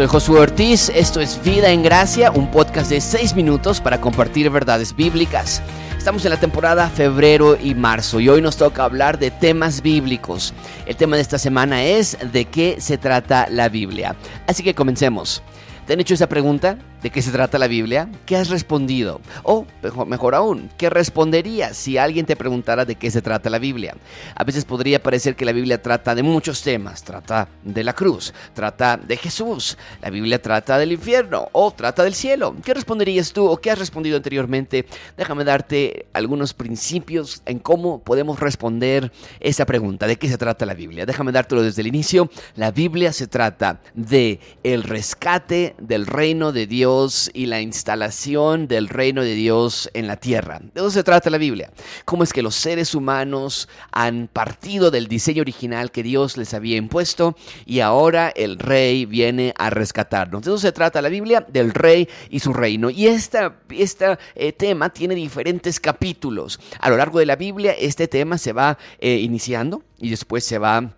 Soy 0.00 0.06
Josué 0.06 0.40
Ortiz, 0.40 0.88
esto 0.94 1.20
es 1.20 1.38
Vida 1.44 1.72
en 1.72 1.82
Gracia, 1.82 2.30
un 2.30 2.50
podcast 2.50 2.88
de 2.88 3.02
6 3.02 3.34
minutos 3.34 3.82
para 3.82 4.00
compartir 4.00 4.48
verdades 4.48 4.96
bíblicas. 4.96 5.60
Estamos 5.98 6.24
en 6.24 6.30
la 6.30 6.40
temporada 6.40 6.88
febrero 6.88 7.58
y 7.62 7.74
marzo 7.74 8.18
y 8.18 8.30
hoy 8.30 8.40
nos 8.40 8.56
toca 8.56 8.84
hablar 8.84 9.18
de 9.18 9.30
temas 9.30 9.82
bíblicos. 9.82 10.54
El 10.86 10.96
tema 10.96 11.16
de 11.16 11.22
esta 11.22 11.36
semana 11.36 11.84
es 11.84 12.16
de 12.32 12.46
qué 12.46 12.80
se 12.80 12.96
trata 12.96 13.46
la 13.50 13.68
Biblia. 13.68 14.16
Así 14.46 14.62
que 14.62 14.74
comencemos. 14.74 15.42
¿Te 15.90 15.94
han 15.94 16.00
hecho 16.00 16.14
esa 16.14 16.28
pregunta? 16.28 16.78
¿De 17.02 17.10
qué 17.10 17.20
se 17.20 17.32
trata 17.32 17.58
la 17.58 17.66
Biblia? 17.66 18.08
¿Qué 18.24 18.36
has 18.36 18.48
respondido? 18.48 19.20
O, 19.42 19.66
mejor 20.06 20.36
aún, 20.36 20.70
¿qué 20.76 20.88
responderías 20.88 21.76
si 21.76 21.98
alguien 21.98 22.26
te 22.26 22.36
preguntara 22.36 22.84
de 22.84 22.94
qué 22.94 23.10
se 23.10 23.22
trata 23.22 23.50
la 23.50 23.58
Biblia? 23.58 23.96
A 24.36 24.44
veces 24.44 24.64
podría 24.64 25.02
parecer 25.02 25.34
que 25.34 25.44
la 25.44 25.50
Biblia 25.50 25.82
trata 25.82 26.14
de 26.14 26.22
muchos 26.22 26.62
temas. 26.62 27.02
Trata 27.02 27.48
de 27.64 27.82
la 27.82 27.92
cruz, 27.92 28.32
trata 28.54 28.98
de 28.98 29.16
Jesús, 29.16 29.78
la 30.00 30.10
Biblia 30.10 30.40
trata 30.40 30.78
del 30.78 30.92
infierno 30.92 31.48
o 31.50 31.72
trata 31.72 32.04
del 32.04 32.14
cielo. 32.14 32.54
¿Qué 32.62 32.72
responderías 32.72 33.32
tú 33.32 33.48
o 33.48 33.56
qué 33.56 33.72
has 33.72 33.78
respondido 33.78 34.16
anteriormente? 34.16 34.86
Déjame 35.16 35.42
darte 35.42 36.06
algunos 36.12 36.54
principios 36.54 37.42
en 37.46 37.58
cómo 37.58 38.00
podemos 38.00 38.38
responder 38.38 39.10
esa 39.40 39.66
pregunta. 39.66 40.06
¿De 40.06 40.18
qué 40.18 40.28
se 40.28 40.38
trata 40.38 40.66
la 40.66 40.74
Biblia? 40.74 41.04
Déjame 41.04 41.32
dártelo 41.32 41.62
desde 41.62 41.80
el 41.80 41.88
inicio. 41.88 42.30
La 42.54 42.70
Biblia 42.70 43.12
se 43.12 43.26
trata 43.26 43.80
de 43.94 44.38
el 44.62 44.84
rescate 44.84 45.74
del 45.80 46.06
reino 46.06 46.52
de 46.52 46.66
Dios 46.66 47.30
y 47.34 47.46
la 47.46 47.60
instalación 47.60 48.68
del 48.68 48.88
reino 48.88 49.22
de 49.22 49.34
Dios 49.34 49.90
en 49.94 50.06
la 50.06 50.16
tierra. 50.16 50.60
De 50.74 50.80
eso 50.80 50.90
se 50.90 51.02
trata 51.02 51.30
la 51.30 51.38
Biblia. 51.38 51.70
Cómo 52.04 52.22
es 52.22 52.32
que 52.32 52.42
los 52.42 52.54
seres 52.54 52.94
humanos 52.94 53.68
han 53.90 54.28
partido 54.32 54.90
del 54.90 55.08
diseño 55.08 55.40
original 55.40 55.90
que 55.90 56.02
Dios 56.02 56.36
les 56.36 56.54
había 56.54 56.76
impuesto 56.76 57.36
y 57.66 57.80
ahora 57.80 58.32
el 58.34 58.58
rey 58.58 59.06
viene 59.06 59.54
a 59.56 59.70
rescatarnos. 59.70 60.42
De 60.42 60.50
eso 60.50 60.58
se 60.58 60.72
trata 60.72 61.02
la 61.02 61.08
Biblia, 61.08 61.44
del 61.48 61.72
rey 61.72 62.08
y 62.28 62.40
su 62.40 62.52
reino. 62.52 62.90
Y 62.90 63.06
este 63.06 63.30
esta, 63.70 64.18
eh, 64.34 64.52
tema 64.52 64.90
tiene 64.90 65.14
diferentes 65.14 65.80
capítulos. 65.80 66.60
A 66.80 66.90
lo 66.90 66.96
largo 66.96 67.18
de 67.18 67.26
la 67.26 67.36
Biblia 67.36 67.72
este 67.72 68.08
tema 68.08 68.38
se 68.38 68.52
va 68.52 68.78
eh, 68.98 69.16
iniciando 69.16 69.82
y 69.98 70.10
después 70.10 70.44
se 70.44 70.58
va 70.58 70.94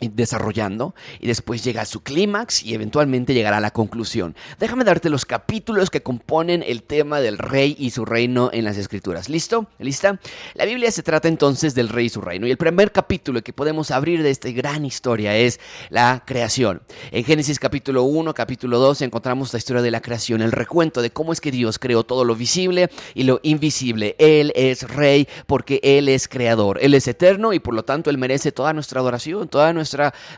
desarrollando 0.00 0.94
y 1.20 1.26
después 1.26 1.64
llega 1.64 1.82
a 1.82 1.84
su 1.84 2.02
clímax 2.02 2.62
y 2.62 2.74
eventualmente 2.74 3.34
llegará 3.34 3.58
a 3.58 3.60
la 3.60 3.70
conclusión. 3.70 4.34
Déjame 4.58 4.84
darte 4.84 5.08
los 5.08 5.24
capítulos 5.24 5.90
que 5.90 6.02
componen 6.02 6.62
el 6.66 6.82
tema 6.82 7.20
del 7.20 7.38
rey 7.38 7.76
y 7.78 7.90
su 7.90 8.04
reino 8.04 8.50
en 8.52 8.64
las 8.64 8.76
escrituras. 8.76 9.28
¿Listo? 9.28 9.66
¿Lista? 9.78 10.20
La 10.54 10.64
Biblia 10.64 10.90
se 10.90 11.02
trata 11.02 11.28
entonces 11.28 11.74
del 11.74 11.88
rey 11.88 12.06
y 12.06 12.10
su 12.10 12.20
reino 12.20 12.46
y 12.46 12.50
el 12.50 12.56
primer 12.56 12.92
capítulo 12.92 13.42
que 13.42 13.52
podemos 13.52 13.90
abrir 13.90 14.22
de 14.22 14.30
esta 14.30 14.50
gran 14.50 14.84
historia 14.84 15.36
es 15.36 15.60
la 15.90 16.22
creación. 16.26 16.82
En 17.10 17.24
Génesis 17.24 17.58
capítulo 17.58 18.02
1, 18.02 18.34
capítulo 18.34 18.78
2 18.78 19.02
encontramos 19.02 19.52
la 19.52 19.58
historia 19.58 19.82
de 19.82 19.90
la 19.90 20.00
creación, 20.00 20.42
el 20.42 20.52
recuento 20.52 21.02
de 21.02 21.10
cómo 21.10 21.32
es 21.32 21.40
que 21.40 21.50
Dios 21.50 21.78
creó 21.78 22.04
todo 22.04 22.24
lo 22.24 22.36
visible 22.36 22.90
y 23.14 23.24
lo 23.24 23.40
invisible. 23.42 24.16
Él 24.18 24.52
es 24.54 24.82
rey 24.82 25.28
porque 25.46 25.80
Él 25.82 26.08
es 26.08 26.28
creador. 26.28 26.78
Él 26.82 26.94
es 26.94 27.08
eterno 27.08 27.52
y 27.52 27.60
por 27.60 27.74
lo 27.74 27.84
tanto 27.84 28.10
Él 28.10 28.18
merece 28.18 28.52
toda 28.52 28.72
nuestra 28.72 29.00
adoración, 29.00 29.48
toda 29.48 29.72
nuestra 29.72 29.83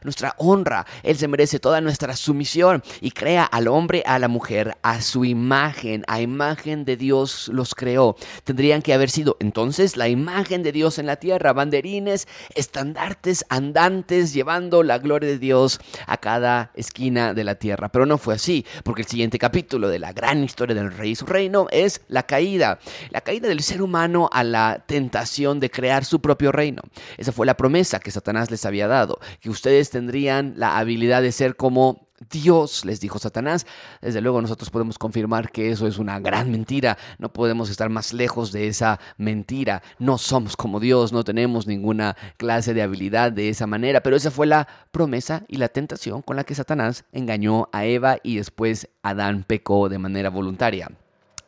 nuestra, 0.02 0.34
honra. 0.38 0.86
Él 1.02 1.16
se 1.16 1.28
merece 1.28 1.58
toda 1.58 1.80
nuestra 1.80 2.16
sumisión 2.16 2.82
y 3.00 3.10
crea 3.10 3.44
al 3.44 3.68
hombre, 3.68 4.02
a 4.06 4.18
la 4.18 4.28
mujer, 4.28 4.76
a 4.82 5.00
su 5.00 5.24
imagen, 5.24 6.04
a 6.08 6.20
imagen 6.20 6.84
de 6.84 6.96
Dios 6.96 7.48
los 7.52 7.74
creó. 7.74 8.16
Tendrían 8.44 8.82
que 8.82 8.94
haber 8.94 9.10
sido 9.10 9.36
entonces 9.40 9.96
la 9.96 10.08
imagen 10.08 10.62
de 10.62 10.72
Dios 10.72 10.98
en 10.98 11.06
la 11.06 11.16
tierra, 11.16 11.52
banderines, 11.52 12.28
estandartes 12.54 13.44
andantes, 13.48 14.32
llevando 14.32 14.82
la 14.82 14.98
gloria 14.98 15.28
de 15.28 15.38
Dios 15.38 15.80
a 16.06 16.16
cada 16.16 16.70
esquina 16.74 17.34
de 17.34 17.44
la 17.44 17.56
tierra. 17.56 17.88
Pero 17.90 18.06
no 18.06 18.18
fue 18.18 18.34
así, 18.34 18.64
porque 18.84 19.02
el 19.02 19.08
siguiente 19.08 19.38
capítulo 19.38 19.88
de 19.88 19.98
la 19.98 20.12
gran 20.12 20.42
historia 20.42 20.74
del 20.74 20.92
rey 20.92 21.10
y 21.10 21.16
su 21.16 21.26
reino 21.26 21.66
es 21.70 22.00
la 22.08 22.24
caída, 22.24 22.78
la 23.10 23.20
caída 23.20 23.48
del 23.48 23.62
ser 23.62 23.82
humano 23.82 24.28
a 24.32 24.44
la 24.44 24.84
tentación 24.86 25.60
de 25.60 25.70
crear 25.70 26.04
su 26.04 26.20
propio 26.20 26.52
reino. 26.52 26.82
Esa 27.16 27.32
fue 27.32 27.46
la 27.46 27.56
promesa 27.56 28.00
que 28.00 28.10
Satanás 28.10 28.50
les 28.50 28.64
había 28.64 28.88
dado, 28.88 29.18
que 29.41 29.50
ustedes 29.50 29.91
tendrían 29.91 30.54
la 30.56 30.78
habilidad 30.78 31.22
de 31.22 31.32
ser 31.32 31.56
como 31.56 32.06
Dios, 32.30 32.84
les 32.84 33.00
dijo 33.00 33.19
Satanás. 33.19 33.66
Desde 34.00 34.20
luego 34.20 34.41
nosotros 34.41 34.70
podemos 34.70 34.98
confirmar 34.98 35.50
que 35.50 35.70
eso 35.70 35.86
es 35.86 35.98
una 35.98 36.19
gran 36.19 36.50
mentira. 36.50 36.97
No 37.19 37.32
podemos 37.32 37.70
estar 37.70 37.91
más 37.91 38.12
lejos 38.12 38.52
de 38.52 38.69
esa 38.69 38.98
mentira. 39.19 39.82
No 39.98 40.19
somos 40.19 40.56
como 40.56 40.80
Dios, 40.80 41.12
no 41.12 41.24
tenemos 41.24 41.66
ninguna 41.66 42.16
clase 42.38 42.74
de 42.74 42.82
habilidad 42.82 43.32
de 43.32 43.48
esa 43.48 43.66
manera. 43.66 44.02
Pero 44.02 44.16
esa 44.16 44.30
fue 44.30 44.47
la 44.47 44.66
promesa 44.91 45.44
y 45.48 45.56
la 45.56 45.68
tentación 45.68 46.22
con 46.22 46.36
la 46.36 46.44
que 46.44 46.54
Satanás 46.54 47.04
engañó 47.12 47.68
a 47.72 47.84
Eva 47.84 48.18
y 48.22 48.36
después 48.36 48.88
Adán 49.03 49.44
pecó 49.47 49.88
de 49.88 49.98
manera 49.98 50.30
voluntaria. 50.30 50.91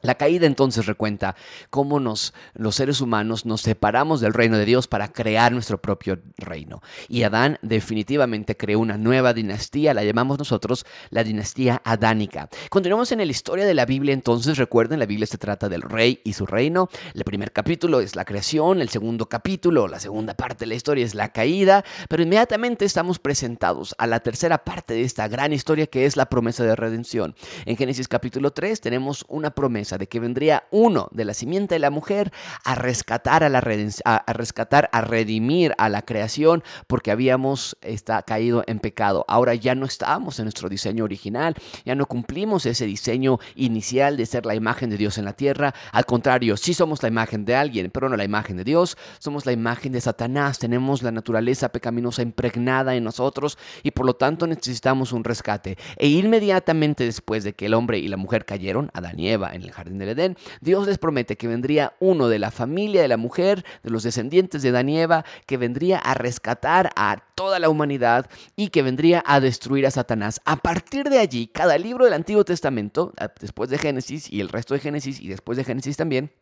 La 0.00 0.14
caída 0.14 0.46
entonces 0.46 0.86
recuenta 0.86 1.34
cómo 1.70 1.98
nos, 1.98 2.32
los 2.54 2.76
seres 2.76 3.00
humanos 3.00 3.44
nos 3.46 3.62
separamos 3.62 4.20
del 4.20 4.32
reino 4.32 4.56
de 4.56 4.64
Dios 4.64 4.86
para 4.86 5.12
crear 5.12 5.50
nuestro 5.50 5.78
propio 5.78 6.20
reino. 6.36 6.80
Y 7.08 7.24
Adán 7.24 7.58
definitivamente 7.62 8.56
creó 8.56 8.78
una 8.78 8.96
nueva 8.96 9.34
dinastía, 9.34 9.94
la 9.94 10.04
llamamos 10.04 10.38
nosotros 10.38 10.86
la 11.10 11.24
dinastía 11.24 11.82
adánica. 11.84 12.48
Continuamos 12.70 13.10
en 13.10 13.18
la 13.18 13.24
historia 13.24 13.66
de 13.66 13.74
la 13.74 13.86
Biblia 13.86 14.14
entonces, 14.14 14.56
recuerden, 14.56 15.00
la 15.00 15.06
Biblia 15.06 15.26
se 15.26 15.36
trata 15.36 15.68
del 15.68 15.82
rey 15.82 16.20
y 16.22 16.34
su 16.34 16.46
reino. 16.46 16.88
El 17.12 17.24
primer 17.24 17.50
capítulo 17.50 18.00
es 18.00 18.14
la 18.14 18.24
creación, 18.24 18.80
el 18.80 18.90
segundo 18.90 19.28
capítulo, 19.28 19.88
la 19.88 19.98
segunda 19.98 20.34
parte 20.34 20.60
de 20.60 20.68
la 20.68 20.74
historia 20.76 21.04
es 21.04 21.16
la 21.16 21.32
caída, 21.32 21.84
pero 22.08 22.22
inmediatamente 22.22 22.84
estamos 22.84 23.18
presentados 23.18 23.96
a 23.98 24.06
la 24.06 24.20
tercera 24.20 24.58
parte 24.58 24.94
de 24.94 25.02
esta 25.02 25.26
gran 25.26 25.52
historia 25.52 25.88
que 25.88 26.06
es 26.06 26.16
la 26.16 26.26
promesa 26.26 26.62
de 26.62 26.76
redención. 26.76 27.34
En 27.64 27.76
Génesis 27.76 28.06
capítulo 28.06 28.52
3 28.52 28.80
tenemos 28.80 29.24
una 29.28 29.50
promesa 29.50 29.87
de 29.96 30.08
que 30.08 30.20
vendría 30.20 30.64
uno 30.70 31.08
de 31.12 31.24
la 31.24 31.32
simiente 31.32 31.76
de 31.76 31.78
la 31.78 31.90
mujer 31.90 32.32
a 32.64 32.74
rescatar 32.74 33.44
a 33.44 33.48
la 33.48 33.62
a, 34.04 34.32
rescatar, 34.32 34.88
a 34.92 35.00
redimir 35.00 35.74
a 35.78 35.88
la 35.88 36.02
creación 36.02 36.62
porque 36.86 37.10
habíamos 37.10 37.76
está, 37.82 38.22
caído 38.22 38.64
en 38.66 38.80
pecado. 38.80 39.24
Ahora 39.28 39.54
ya 39.54 39.74
no 39.74 39.86
estábamos 39.86 40.38
en 40.38 40.46
nuestro 40.46 40.68
diseño 40.68 41.04
original, 41.04 41.54
ya 41.84 41.94
no 41.94 42.06
cumplimos 42.06 42.66
ese 42.66 42.86
diseño 42.86 43.38
inicial 43.54 44.16
de 44.16 44.26
ser 44.26 44.46
la 44.46 44.54
imagen 44.54 44.90
de 44.90 44.96
Dios 44.96 45.18
en 45.18 45.24
la 45.24 45.32
tierra. 45.32 45.74
Al 45.92 46.04
contrario, 46.06 46.56
sí 46.56 46.74
somos 46.74 47.02
la 47.02 47.08
imagen 47.08 47.44
de 47.44 47.54
alguien, 47.54 47.90
pero 47.90 48.08
no 48.08 48.16
la 48.16 48.24
imagen 48.24 48.56
de 48.56 48.64
Dios. 48.64 48.96
Somos 49.18 49.46
la 49.46 49.52
imagen 49.52 49.92
de 49.92 50.00
Satanás. 50.00 50.58
Tenemos 50.58 51.02
la 51.02 51.12
naturaleza 51.12 51.70
pecaminosa 51.70 52.22
impregnada 52.22 52.94
en 52.94 53.04
nosotros 53.04 53.58
y 53.82 53.90
por 53.92 54.06
lo 54.06 54.14
tanto 54.14 54.46
necesitamos 54.46 55.12
un 55.12 55.24
rescate. 55.24 55.76
E 55.96 56.08
inmediatamente 56.08 57.04
después 57.04 57.44
de 57.44 57.54
que 57.54 57.66
el 57.66 57.74
hombre 57.74 57.98
y 57.98 58.08
la 58.08 58.16
mujer 58.16 58.44
cayeron, 58.44 58.90
Adán 58.94 59.18
y 59.18 59.28
Eva 59.28 59.54
en 59.54 59.62
el 59.62 59.70
jardín 59.78 59.98
del 59.98 60.10
Edén, 60.10 60.36
Dios 60.60 60.86
les 60.86 60.98
promete 60.98 61.36
que 61.36 61.48
vendría 61.48 61.94
uno 62.00 62.28
de 62.28 62.38
la 62.38 62.50
familia 62.50 63.00
de 63.00 63.08
la 63.08 63.16
mujer, 63.16 63.64
de 63.82 63.90
los 63.90 64.02
descendientes 64.02 64.62
de 64.62 64.68
Adán 64.70 64.88
y 64.88 65.00
Eva, 65.00 65.24
que 65.46 65.56
vendría 65.56 65.98
a 65.98 66.14
rescatar 66.14 66.90
a 66.96 67.22
toda 67.34 67.58
la 67.58 67.68
humanidad 67.68 68.28
y 68.56 68.68
que 68.68 68.82
vendría 68.82 69.22
a 69.26 69.40
destruir 69.40 69.86
a 69.86 69.90
Satanás. 69.90 70.40
A 70.44 70.56
partir 70.56 71.08
de 71.08 71.18
allí, 71.18 71.46
cada 71.46 71.78
libro 71.78 72.04
del 72.04 72.14
Antiguo 72.14 72.44
Testamento, 72.44 73.14
después 73.40 73.70
de 73.70 73.78
Génesis 73.78 74.30
y 74.30 74.40
el 74.40 74.48
resto 74.48 74.74
de 74.74 74.80
Génesis 74.80 75.20
y 75.20 75.28
después 75.28 75.56
de 75.56 75.64
Génesis 75.64 75.96
también, 75.96 76.32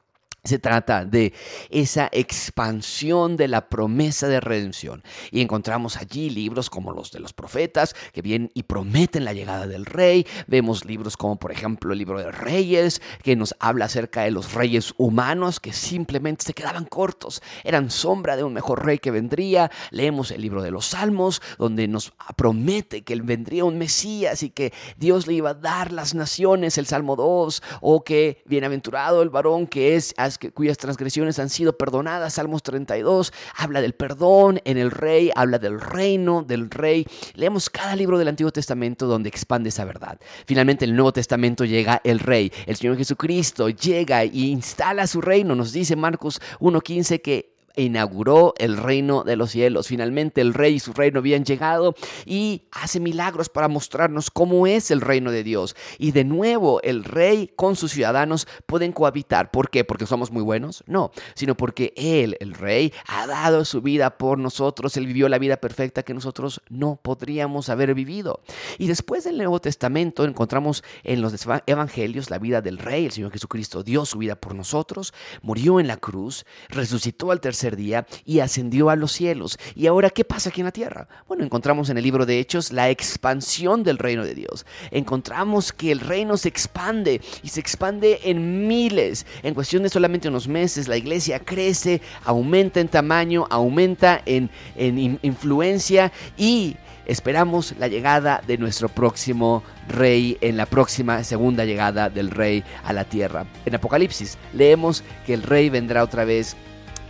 se 0.47 0.59
trata 0.59 1.05
de 1.05 1.33
esa 1.71 2.09
expansión 2.13 3.37
de 3.37 3.49
la 3.49 3.69
promesa 3.69 4.29
de 4.29 4.41
redención. 4.41 5.03
Y 5.31 5.41
encontramos 5.41 5.97
allí 5.97 6.31
libros 6.31 6.71
como 6.71 6.93
los 6.93 7.11
de 7.13 7.21
los 7.21 7.33
profetas, 7.33 7.95
que 8.13 8.23
vienen 8.23 8.51
y 8.55 8.65
prometen 8.65 9.25
la 9.25 9.33
llegada 9.33 9.67
del 9.67 9.87
rey. 9.87 10.27
Vemos 10.47 10.85
libros 10.85 11.17
como 11.17 11.37
por 11.37 11.53
ejemplo 11.53 11.93
el 11.93 11.99
libro 11.99 12.19
de 12.19 12.31
Reyes, 12.31 13.01
que 13.23 13.37
nos 13.37 13.55
habla 13.59 13.87
acerca 13.87 14.23
de 14.23 14.31
los 14.31 14.55
reyes 14.55 14.95
humanos 14.97 15.61
que 15.61 15.73
simplemente 15.73 16.45
se 16.45 16.55
quedaban 16.55 16.85
cortos, 16.85 17.43
eran 17.65 17.91
sombra 17.91 18.37
de 18.37 18.45
un 18.45 18.53
mejor 18.53 18.85
rey 18.85 18.99
que 18.99 19.11
vendría. 19.11 19.71
Leemos 19.91 20.31
el 20.31 20.43
libro 20.43 20.63
de 20.63 20.71
los 20.71 20.87
Salmos, 20.87 21.43
donde 21.59 21.89
nos 21.89 22.13
promete 22.37 23.03
que 23.03 23.17
vendría 23.17 23.65
un 23.65 23.79
Mesías 23.79 24.43
y 24.43 24.51
que 24.51 24.73
Dios 24.97 25.27
le 25.27 25.35
iba 25.35 25.51
a 25.51 25.55
dar 25.55 25.93
las 25.93 26.15
naciones, 26.15 26.79
el 26.79 26.87
Salmo 26.87 27.17
2, 27.17 27.63
o 27.81 28.05
que 28.05 28.43
bienaventurado 28.47 29.23
el 29.23 29.31
varón 29.31 29.67
que 29.67 29.97
es 29.97 30.15
cuyas 30.55 30.79
transgresiones 30.79 31.39
han 31.39 31.49
sido 31.49 31.77
perdonadas. 31.77 32.35
Salmos 32.35 32.63
32 32.63 33.33
habla 33.57 33.81
del 33.81 33.95
perdón 33.95 34.61
en 34.65 34.79
el 34.79 34.91
rey, 34.91 35.31
habla 35.35 35.59
del 35.59 35.81
reino 35.81 36.43
del 36.43 36.71
rey. 36.71 37.07
Leemos 37.35 37.71
cada 37.71 37.97
libro 37.97 38.19
del 38.19 38.29
Antiguo 38.29 38.53
Testamento 38.53 39.07
donde 39.07 39.29
expande 39.29 39.71
esa 39.71 39.85
verdad. 39.85 40.19
Finalmente 40.47 40.85
en 40.85 40.93
el 40.93 40.97
Nuevo 40.97 41.13
Testamento 41.13 41.65
llega 41.65 42.01
el 42.05 42.21
rey, 42.21 42.53
el 42.67 42.77
Señor 42.77 42.97
Jesucristo 42.97 43.69
llega 43.69 44.23
e 44.23 44.31
instala 44.33 45.07
su 45.07 45.21
reino. 45.21 45.55
Nos 45.55 45.73
dice 45.73 45.97
Marcos 45.97 46.41
1.15 46.61 47.21
que 47.23 47.56
inauguró 47.77 48.55
el 48.59 48.77
reino 48.77 49.25
de 49.25 49.37
los 49.37 49.51
cielos. 49.51 49.89
Finalmente 49.89 50.41
el 50.41 50.55
rey 50.55 50.75
y 50.75 50.81
su 50.81 50.93
reino 50.93 51.19
habían 51.19 51.45
llegado 51.45 51.95
y 52.25 52.63
hace 52.73 53.01
milagros 53.01 53.49
para 53.49 53.69
mostrarnos 53.69 54.31
cómo 54.31 54.67
es 54.67 54.91
el 54.91 55.01
reino 55.01 55.31
de 55.31 55.45
Dios. 55.45 55.77
Y 55.99 56.13
de 56.13 56.25
nuevo 56.25 56.81
el 56.83 57.05
rey 57.05 57.51
con 57.57 57.77
sus 57.77 57.93
ciudadanos 57.93 58.49
pueden 58.67 58.93
cohabitar. 58.93 59.51
¿Por 59.51 59.71
qué? 59.71 59.85
¿Porque 59.85 60.07
somos 60.07 60.31
muy 60.31 60.43
buenos? 60.43 60.83
No, 60.87 61.11
sino 61.35 61.57
porque 61.57 61.93
Él, 61.97 62.37
el 62.41 62.55
rey, 62.55 62.93
ha 63.07 63.27
dado 63.27 63.65
su 63.65 63.83
vida 63.83 64.19
por 64.19 64.39
nosotros. 64.39 64.97
Él 64.97 65.07
vivió 65.07 65.29
la 65.29 65.39
vida 65.39 65.57
perfecta 65.59 66.03
que 66.03 66.15
nosotros 66.15 66.63
no 66.69 66.99
podríamos 67.03 67.69
haber 67.69 67.95
vivido. 67.95 68.41
Y 68.79 68.87
después 68.87 69.25
del 69.25 69.37
Nuevo 69.37 69.61
Testamento 69.61 70.25
encontramos 70.25 70.83
en 71.05 71.21
los 71.21 71.35
evangelios 71.67 72.31
la 72.31 72.39
vida 72.39 72.61
del 72.63 72.79
rey. 72.79 73.07
El 73.07 73.13
Señor 73.13 73.33
Jesucristo 73.33 73.83
dio 73.83 74.05
su 74.05 74.19
vida 74.19 74.37
por 74.37 74.55
nosotros, 74.55 75.13
murió 75.43 75.81
en 75.81 75.87
la 75.87 75.97
cruz, 75.97 76.45
resucitó 76.69 77.31
al 77.31 77.41
día 77.75 78.07
y 78.25 78.39
ascendió 78.39 78.91
a 78.91 78.95
los 78.97 79.11
cielos. 79.11 79.59
¿Y 79.75 79.89
ahora 79.89 80.11
qué 80.11 80.25
pasa 80.25 80.51
aquí 80.51 80.61
en 80.61 80.67
la 80.67 80.73
tierra? 80.73 81.09
Bueno, 81.27 81.43
encontramos 81.43 81.91
en 81.91 81.99
el 81.99 82.05
libro 82.05 82.27
de 82.27 82.39
Hechos 82.39 82.71
la 82.71 82.91
expansión 82.91 83.83
del 83.83 83.99
reino 83.99 84.25
de 84.25 84.37
Dios. 84.37 84.65
Encontramos 84.93 85.73
que 85.73 85.91
el 85.91 86.01
reino 86.01 86.37
se 86.37 86.49
expande 86.49 87.21
y 87.43 87.49
se 87.49 87.61
expande 87.61 88.21
en 88.23 88.69
miles. 88.69 89.27
En 89.43 89.55
cuestión 89.55 89.83
de 89.83 89.89
solamente 89.89 90.29
unos 90.29 90.47
meses, 90.47 90.87
la 90.87 90.97
iglesia 90.97 91.41
crece, 91.41 92.01
aumenta 92.25 92.81
en 92.81 92.89
tamaño, 92.89 93.47
aumenta 93.51 94.23
en, 94.27 94.51
en 94.77 95.19
influencia 95.23 96.13
y 96.37 96.77
esperamos 97.07 97.75
la 97.79 97.89
llegada 97.89 98.43
de 98.47 98.59
nuestro 98.59 98.89
próximo 98.89 99.63
rey 99.89 100.37
en 100.41 100.57
la 100.57 100.67
próxima 100.67 101.23
segunda 101.25 101.65
llegada 101.65 102.11
del 102.11 102.31
rey 102.31 102.65
a 102.85 102.93
la 102.93 103.05
tierra. 103.05 103.47
En 103.65 103.75
Apocalipsis 103.75 104.37
leemos 104.53 105.03
que 105.25 105.35
el 105.35 105.43
rey 105.43 105.71
vendrá 105.71 106.03
otra 106.03 106.25
vez 106.25 106.57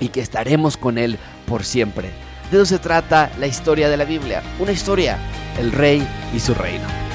y 0.01 0.09
que 0.09 0.21
estaremos 0.21 0.77
con 0.77 0.99
él 0.99 1.19
por 1.47 1.65
siempre. 1.65 2.11
De 2.51 2.59
eso 2.59 2.67
se 2.67 2.79
trata 2.79 3.31
la 3.39 3.47
historia 3.47 3.89
de 3.89 3.97
la 3.97 4.05
Biblia, 4.05 4.43
una 4.59 4.73
historia, 4.73 5.19
el 5.59 5.73
rey 5.73 6.07
y 6.35 6.41
su 6.41 6.55
reino. 6.55 7.06